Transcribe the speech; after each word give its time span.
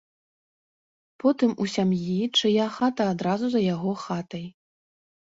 Потым 1.23 1.51
у 1.65 1.67
сям'і, 1.73 2.15
чыя 2.37 2.65
хата 2.77 3.03
адразу 3.13 3.45
за 3.57 3.61
яго 3.65 3.91
хатай. 4.05 4.45